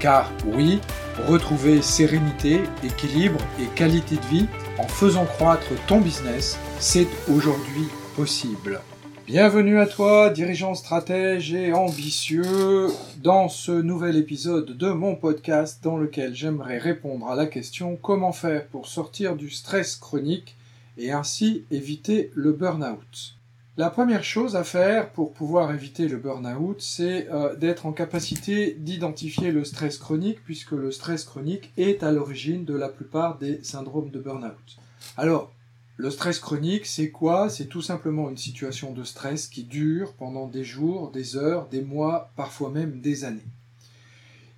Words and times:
Car 0.00 0.32
oui, 0.46 0.80
retrouver 1.28 1.82
sérénité, 1.82 2.60
équilibre 2.82 3.38
et 3.60 3.66
qualité 3.66 4.16
de 4.16 4.26
vie 4.34 4.46
en 4.78 4.88
faisant 4.88 5.26
croître 5.26 5.68
ton 5.86 6.00
business, 6.00 6.58
c'est 6.78 7.06
aujourd'hui 7.30 7.86
possible. 8.16 8.80
Bienvenue 9.26 9.78
à 9.78 9.86
toi, 9.86 10.30
dirigeant 10.30 10.74
stratège 10.74 11.52
et 11.52 11.74
ambitieux, 11.74 12.86
dans 13.22 13.50
ce 13.50 13.72
nouvel 13.72 14.16
épisode 14.16 14.74
de 14.74 14.90
mon 14.90 15.16
podcast 15.16 15.80
dans 15.84 15.98
lequel 15.98 16.34
j'aimerais 16.34 16.78
répondre 16.78 17.28
à 17.28 17.34
la 17.34 17.44
question 17.44 17.96
comment 17.96 18.32
faire 18.32 18.68
pour 18.68 18.88
sortir 18.88 19.36
du 19.36 19.50
stress 19.50 19.96
chronique 19.96 20.56
et 20.96 21.12
ainsi 21.12 21.66
éviter 21.70 22.30
le 22.34 22.52
burn-out? 22.52 23.36
La 23.76 23.88
première 23.88 24.24
chose 24.24 24.56
à 24.56 24.64
faire 24.64 25.10
pour 25.10 25.32
pouvoir 25.32 25.72
éviter 25.72 26.08
le 26.08 26.16
burn-out, 26.16 26.80
c'est 26.80 27.28
euh, 27.30 27.54
d'être 27.54 27.86
en 27.86 27.92
capacité 27.92 28.74
d'identifier 28.76 29.52
le 29.52 29.64
stress 29.64 29.96
chronique, 29.96 30.42
puisque 30.44 30.72
le 30.72 30.90
stress 30.90 31.24
chronique 31.24 31.72
est 31.76 32.02
à 32.02 32.10
l'origine 32.10 32.64
de 32.64 32.74
la 32.74 32.88
plupart 32.88 33.38
des 33.38 33.62
syndromes 33.62 34.10
de 34.10 34.18
burn-out. 34.18 34.78
Alors, 35.16 35.52
le 35.96 36.10
stress 36.10 36.40
chronique, 36.40 36.84
c'est 36.84 37.10
quoi? 37.10 37.48
C'est 37.48 37.66
tout 37.66 37.80
simplement 37.80 38.28
une 38.28 38.36
situation 38.36 38.92
de 38.92 39.04
stress 39.04 39.46
qui 39.46 39.62
dure 39.62 40.14
pendant 40.14 40.48
des 40.48 40.64
jours, 40.64 41.12
des 41.12 41.36
heures, 41.36 41.68
des 41.68 41.82
mois, 41.82 42.32
parfois 42.36 42.70
même 42.70 43.00
des 43.00 43.24
années. 43.24 43.46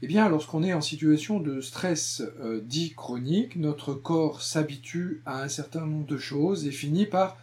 Eh 0.01 0.07
bien, 0.07 0.29
lorsqu'on 0.31 0.63
est 0.63 0.73
en 0.73 0.81
situation 0.81 1.39
de 1.39 1.61
stress 1.61 2.23
euh, 2.41 2.61
dit 2.65 2.95
chronique, 2.95 3.57
notre 3.57 3.93
corps 3.93 4.41
s'habitue 4.41 5.21
à 5.27 5.43
un 5.43 5.49
certain 5.49 5.85
nombre 5.85 6.07
de 6.07 6.17
choses 6.17 6.67
et 6.67 6.73
finit 6.73 7.07
par 7.07 7.37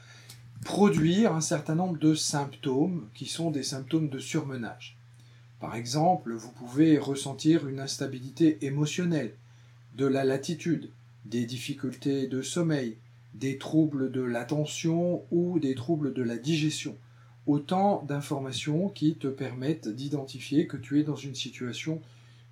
produire 0.63 1.33
un 1.33 1.41
certain 1.41 1.75
nombre 1.75 1.97
de 1.97 2.13
symptômes 2.13 3.07
qui 3.13 3.25
sont 3.25 3.51
des 3.51 3.63
symptômes 3.63 4.09
de 4.09 4.19
surmenage. 4.19 4.97
Par 5.59 5.75
exemple, 5.75 6.33
vous 6.33 6.51
pouvez 6.51 6.97
ressentir 6.97 7.67
une 7.67 7.79
instabilité 7.79 8.65
émotionnelle, 8.65 9.33
de 9.95 10.05
la 10.05 10.23
latitude, 10.23 10.89
des 11.25 11.45
difficultés 11.45 12.27
de 12.27 12.41
sommeil, 12.41 12.97
des 13.33 13.57
troubles 13.57 14.11
de 14.11 14.21
l'attention 14.21 15.23
ou 15.31 15.59
des 15.59 15.75
troubles 15.75 16.13
de 16.13 16.23
la 16.23 16.37
digestion. 16.37 16.95
Autant 17.47 18.03
d'informations 18.07 18.89
qui 18.89 19.15
te 19.15 19.27
permettent 19.27 19.87
d'identifier 19.87 20.67
que 20.67 20.77
tu 20.77 20.99
es 20.99 21.03
dans 21.03 21.15
une 21.15 21.35
situation 21.35 22.01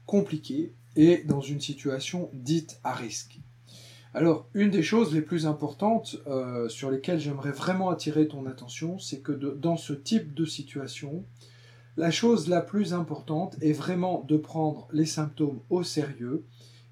compliquée 0.05 0.71
et 0.95 1.23
dans 1.25 1.42
une 1.42 1.61
situation 1.61 2.30
dite 2.33 2.80
à 2.83 2.94
risque. 2.94 3.39
Alors, 4.13 4.47
une 4.53 4.72
des 4.72 4.83
choses 4.83 5.13
les 5.13 5.22
plus 5.22 5.45
importantes 5.45 6.17
euh, 6.27 6.69
sur 6.69 6.89
lesquelles 6.89 7.19
j'aimerais 7.19 7.52
vraiment 7.52 7.89
attirer 7.89 8.27
ton 8.27 8.45
attention, 8.45 8.97
c'est 8.99 9.19
que 9.19 9.31
dans 9.31 9.77
ce 9.77 9.94
type 9.94 10.33
de 10.33 10.45
situation, 10.45 11.25
la 11.97 12.11
chose 12.11 12.47
la 12.47 12.61
plus 12.61 12.94
importante 12.94 13.58
est 13.61 13.73
vraiment 13.73 14.23
de 14.27 14.38
prendre 14.38 14.88
les 14.91 15.05
symptômes 15.05 15.59
au 15.69 15.83
sérieux 15.83 16.45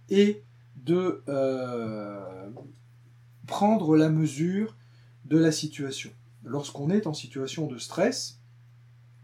et 0.10 0.44
de 0.76 1.24
euh, 1.30 2.50
prendre 3.48 3.96
la 3.96 4.10
mesure 4.10 4.76
de 5.26 5.38
la 5.38 5.52
situation. 5.52 6.12
Lorsqu'on 6.44 6.90
est 6.90 7.08
en 7.08 7.14
situation 7.14 7.66
de 7.68 7.78
stress 7.78 8.40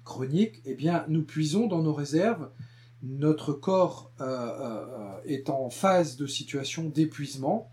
chronique, 0.05 0.61
eh 0.65 0.75
bien, 0.75 1.05
nous 1.07 1.23
puisons 1.23 1.67
dans 1.67 1.81
nos 1.81 1.93
réserves. 1.93 2.49
Notre 3.03 3.53
corps 3.53 4.11
euh, 4.21 5.17
est 5.25 5.49
en 5.49 5.69
phase 5.69 6.17
de 6.17 6.25
situation 6.25 6.89
d'épuisement 6.89 7.69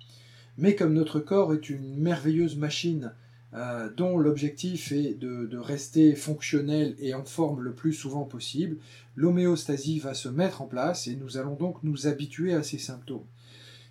mais 0.58 0.74
comme 0.74 0.92
notre 0.92 1.20
corps 1.20 1.54
est 1.54 1.70
une 1.70 1.96
merveilleuse 1.96 2.56
machine 2.56 3.12
euh, 3.54 3.88
dont 3.96 4.18
l'objectif 4.18 4.92
est 4.92 5.14
de, 5.14 5.56
rester 5.56 6.14
fonctionnel 6.14 6.94
et 6.98 7.14
en 7.14 7.24
forme 7.24 7.62
le 7.62 7.72
plus 7.72 7.94
souvent 7.94 8.24
possible, 8.24 8.76
l'homéostasie 9.16 10.00
va 10.00 10.12
se 10.12 10.28
mettre 10.28 10.60
en 10.60 10.66
place 10.66 11.06
et 11.06 11.16
nous 11.16 11.38
allons 11.38 11.54
donc 11.54 11.82
nous 11.82 12.06
habituer 12.06 12.52
à 12.52 12.62
ces 12.62 12.78
symptômes. 12.78 13.24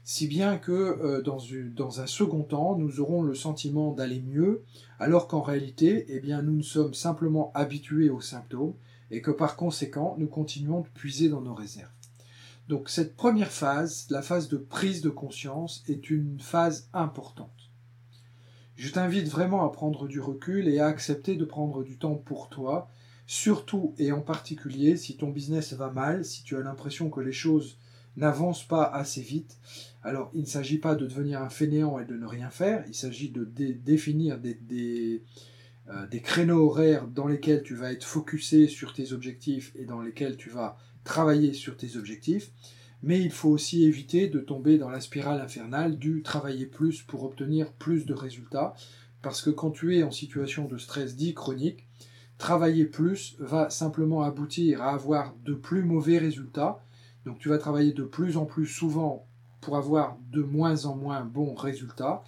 Si 0.03 0.27
bien 0.27 0.57
que 0.57 0.71
euh, 0.71 1.21
dans, 1.21 2.01
un 2.01 2.07
second 2.07 2.43
temps, 2.43 2.77
nous 2.77 2.99
aurons 2.99 3.23
le 3.23 3.33
sentiment 3.33 3.93
d'aller 3.93 4.21
mieux, 4.21 4.63
alors 4.99 5.27
qu'en 5.27 5.41
réalité, 5.41 6.05
eh 6.09 6.19
bien, 6.19 6.41
nous 6.41 6.55
ne 6.55 6.61
sommes 6.61 6.93
simplement 6.93 7.51
habitués 7.55 8.09
aux 8.09 8.21
symptômes 8.21 8.73
et 9.09 9.21
que 9.21 9.31
par 9.31 9.55
conséquent, 9.55 10.15
nous 10.19 10.27
continuons 10.27 10.81
de 10.81 10.87
puiser 10.93 11.29
dans 11.29 11.41
nos 11.41 11.55
réserves. 11.55 11.96
Donc 12.67 12.89
cette 12.89 13.15
première 13.15 13.51
phase, 13.51 14.07
la 14.09 14.21
phase 14.21 14.49
de 14.49 14.57
prise 14.57 15.01
de 15.01 15.09
conscience, 15.09 15.83
est 15.87 16.09
une 16.09 16.39
phase 16.39 16.89
importante. 16.93 17.71
Je 18.75 18.91
t'invite 18.91 19.27
vraiment 19.27 19.65
à 19.65 19.71
prendre 19.71 20.07
du 20.07 20.19
recul 20.19 20.67
et 20.67 20.79
à 20.79 20.87
accepter 20.87 21.35
de 21.35 21.45
prendre 21.45 21.83
du 21.83 21.97
temps 21.97 22.15
pour 22.15 22.49
toi, 22.49 22.89
surtout 23.25 23.95
et 23.97 24.11
en 24.11 24.21
particulier 24.21 24.97
si 24.97 25.17
ton 25.17 25.29
business 25.29 25.73
va 25.73 25.89
mal, 25.89 26.25
si 26.25 26.43
tu 26.43 26.55
as 26.57 26.61
l'impression 26.61 27.09
que 27.09 27.21
les 27.21 27.31
choses 27.31 27.77
n'avancent 28.17 28.67
pas 28.67 28.83
assez 28.83 29.21
vite. 29.21 29.57
Alors 30.03 30.29
il 30.33 30.41
ne 30.41 30.45
s'agit 30.45 30.77
pas 30.77 30.95
de 30.95 31.07
devenir 31.07 31.41
un 31.41 31.49
fainéant 31.49 31.99
et 31.99 32.05
de 32.05 32.15
ne 32.15 32.25
rien 32.25 32.49
faire, 32.49 32.83
il 32.87 32.95
s'agit 32.95 33.29
de 33.29 33.45
définir 33.45 34.39
des, 34.39 35.23
euh, 35.89 36.05
des 36.07 36.21
créneaux 36.21 36.65
horaires 36.65 37.07
dans 37.07 37.27
lesquels 37.27 37.63
tu 37.63 37.75
vas 37.75 37.91
être 37.91 38.05
focusé 38.05 38.67
sur 38.67 38.93
tes 38.93 39.13
objectifs 39.13 39.71
et 39.75 39.85
dans 39.85 40.01
lesquels 40.01 40.35
tu 40.35 40.49
vas 40.49 40.77
travailler 41.07 41.53
sur 41.53 41.77
tes 41.77 41.95
objectifs, 41.95 42.51
mais 43.01 43.21
il 43.21 43.31
faut 43.31 43.49
aussi 43.49 43.85
éviter 43.85 44.27
de 44.27 44.39
tomber 44.39 44.77
dans 44.77 44.89
la 44.89 44.99
spirale 44.99 45.39
infernale 45.39 45.97
du 45.97 46.21
travailler 46.21 46.65
plus 46.65 47.01
pour 47.01 47.23
obtenir 47.23 47.71
plus 47.71 48.05
de 48.05 48.13
résultats, 48.13 48.75
parce 49.21 49.41
que 49.41 49.49
quand 49.49 49.71
tu 49.71 49.95
es 49.95 50.03
en 50.03 50.11
situation 50.11 50.67
de 50.67 50.77
stress 50.77 51.15
dit 51.15 51.33
chronique, 51.33 51.87
travailler 52.37 52.85
plus 52.85 53.37
va 53.39 53.69
simplement 53.69 54.21
aboutir 54.23 54.81
à 54.81 54.93
avoir 54.93 55.33
de 55.45 55.53
plus 55.53 55.81
mauvais 55.81 56.17
résultats, 56.17 56.83
donc 57.25 57.39
tu 57.39 57.47
vas 57.47 57.57
travailler 57.57 57.93
de 57.93 58.03
plus 58.03 58.35
en 58.35 58.45
plus 58.45 58.67
souvent 58.67 59.25
pour 59.61 59.77
avoir 59.77 60.17
de 60.31 60.41
moins 60.41 60.85
en 60.85 60.95
moins 60.97 61.23
bons 61.23 61.55
résultats, 61.55 62.21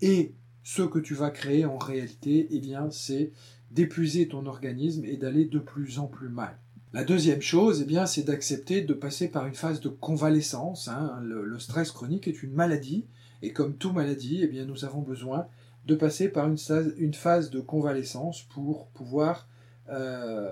et 0.00 0.32
ce 0.62 0.82
que 0.82 0.98
tu 0.98 1.14
vas 1.14 1.30
créer 1.30 1.66
en 1.66 1.76
réalité, 1.76 2.48
eh 2.50 2.58
bien, 2.58 2.90
c'est 2.90 3.32
d'épuiser 3.70 4.28
ton 4.28 4.46
organisme 4.46 5.04
et 5.04 5.18
d'aller 5.18 5.44
de 5.44 5.58
plus 5.58 5.98
en 5.98 6.06
plus 6.06 6.30
mal. 6.30 6.56
La 6.94 7.02
deuxième 7.02 7.42
chose, 7.42 7.80
eh 7.82 7.84
bien, 7.86 8.06
c'est 8.06 8.22
d'accepter 8.22 8.80
de 8.80 8.94
passer 8.94 9.26
par 9.26 9.46
une 9.46 9.56
phase 9.56 9.80
de 9.80 9.88
convalescence. 9.88 10.86
Hein. 10.86 11.18
Le, 11.22 11.58
stress 11.58 11.90
chronique 11.90 12.28
est 12.28 12.44
une 12.44 12.52
maladie, 12.52 13.04
et 13.42 13.52
comme 13.52 13.74
toute 13.74 13.94
maladie, 13.94 14.42
eh 14.44 14.46
bien, 14.46 14.64
nous 14.64 14.84
avons 14.84 15.00
besoin 15.00 15.48
de 15.86 15.96
passer 15.96 16.28
par 16.28 16.46
une, 16.46 17.14
phase 17.14 17.50
de 17.50 17.58
convalescence 17.58 18.42
pour 18.42 18.86
pouvoir 18.90 19.48
euh, 19.88 20.48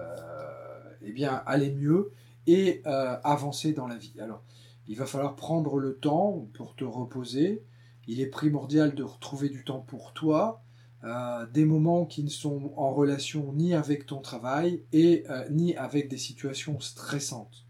eh 1.03 1.13
bien, 1.13 1.45
aller 1.47 1.71
mieux 1.71 2.11
et 2.49 2.83
euh, 2.87 3.17
avancer 3.23 3.73
dans 3.73 3.87
la 3.87 3.97
vie. 3.97 4.15
Alors, 4.19 4.43
il 4.89 4.97
va 4.97 5.07
falloir 5.07 5.37
prendre 5.37 5.79
le 5.79 5.95
temps 5.95 6.49
pour 6.55 6.75
te 6.75 6.83
reposer. 6.83 7.63
Il 8.09 8.21
est 8.21 8.27
primordial 8.27 8.97
de 8.97 9.05
retrouver 9.05 9.49
du 9.49 9.63
temps 9.63 9.85
pour 9.87 10.13
toi, 10.13 10.61
euh, 11.05 11.47
des 11.53 11.65
moments 11.65 12.05
qui 12.05 12.23
ne 12.23 12.31
sont 12.31 12.73
en 12.77 12.93
relation 12.93 13.53
ni 13.55 13.75
avec 13.75 14.07
ton 14.07 14.21
travail 14.21 14.85
et 14.93 15.25
euh, 15.31 15.49
ni 15.51 15.75
avec 15.75 16.09
des 16.09 16.17
situations 16.17 16.79
stressantes. 16.79 17.65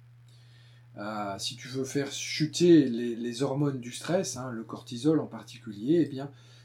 Euh, 0.99 1.39
si 1.39 1.57
tu 1.57 1.69
veux 1.69 1.85
faire 1.85 2.13
chuter 2.13 2.85
les, 2.91 3.43
hormones 3.43 3.81
du 3.81 3.91
stress, 3.91 4.37
hein, 4.37 4.51
le 4.51 4.65
cortisol 4.65 5.19
en 5.19 5.27
particulier, 5.27 6.11
eh 6.13 6.21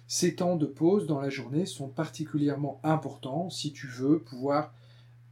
ces 0.08 0.36
temps 0.36 0.58
de 0.58 0.66
pause 0.66 1.08
dans 1.08 1.22
la 1.22 1.30
journée 1.30 1.66
sont 1.66 1.88
particulièrement 1.88 2.82
importants 2.84 3.50
si 3.50 3.72
tu 3.72 3.88
veux 3.88 4.20
pouvoir 4.20 4.74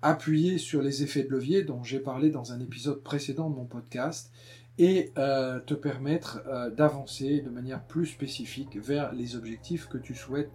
appuyer 0.02 0.58
sur 0.58 0.82
les 0.82 1.04
effets 1.04 1.24
de 1.24 1.30
levier 1.30 1.64
dont 1.64 1.84
j'ai 1.84 2.00
parlé 2.00 2.30
dans 2.30 2.54
un 2.54 2.62
épisode 2.62 3.02
précédent 3.02 3.50
de 3.50 3.56
mon 3.56 3.66
podcast 3.66 4.32
et 4.78 5.14
te 5.16 5.74
permettre 5.74 6.44
d'avancer 6.76 7.40
de 7.40 7.50
manière 7.50 7.86
plus 7.86 8.06
spécifique 8.06 8.76
vers 8.76 9.14
les 9.14 9.38
objectifs 9.38 9.88
que 9.88 9.98
tu 9.98 10.14
souhaites 10.14 10.52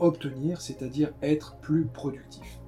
obtenir, 0.00 0.60
c'est-à-dire 0.60 1.10
être 1.22 1.56
plus 1.56 1.84
productif. 1.86 2.60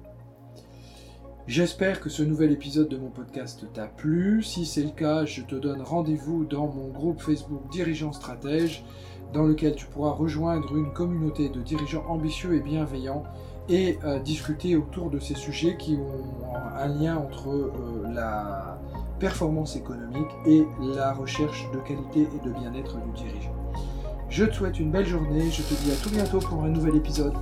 J'espère 1.45 1.99
que 1.99 2.09
ce 2.09 2.23
nouvel 2.23 2.53
épisode 2.53 2.87
de 2.87 2.97
mon 2.97 3.09
podcast 3.09 3.65
t'a 3.73 3.87
plu. 3.87 4.41
Si 4.43 4.65
c'est 4.65 4.83
le 4.83 4.91
cas, 4.91 5.25
je 5.25 5.41
te 5.41 5.55
donne 5.55 5.81
rendez-vous 5.81 6.45
dans 6.45 6.67
mon 6.67 6.87
groupe 6.87 7.21
Facebook 7.21 7.69
Dirigeants 7.69 8.13
Stratège, 8.13 8.85
dans 9.33 9.43
lequel 9.43 9.75
tu 9.75 9.85
pourras 9.87 10.11
rejoindre 10.11 10.73
une 10.77 10.93
communauté 10.93 11.49
de 11.49 11.61
dirigeants 11.61 12.05
ambitieux 12.07 12.55
et 12.55 12.61
bienveillants 12.61 13.23
et 13.67 13.97
euh, 14.05 14.19
discuter 14.19 14.77
autour 14.77 15.09
de 15.09 15.19
ces 15.19 15.35
sujets 15.35 15.75
qui 15.75 15.95
ont 15.95 16.55
un 16.77 16.87
lien 16.87 17.17
entre 17.17 17.49
euh, 17.49 18.07
la 18.13 18.79
performance 19.19 19.75
économique 19.75 20.31
et 20.45 20.63
la 20.95 21.13
recherche 21.13 21.69
de 21.73 21.79
qualité 21.79 22.21
et 22.21 22.47
de 22.47 22.53
bien-être 22.53 22.97
du 23.01 23.11
dirigeant. 23.11 23.55
Je 24.33 24.45
te 24.45 24.55
souhaite 24.55 24.79
une 24.79 24.89
belle 24.89 25.05
journée, 25.05 25.51
je 25.51 25.61
te 25.61 25.79
dis 25.83 25.91
à 25.91 25.95
tout 25.95 26.09
bientôt 26.09 26.39
pour 26.39 26.63
un 26.63 26.69
nouvel 26.69 26.95
épisode. 26.95 27.33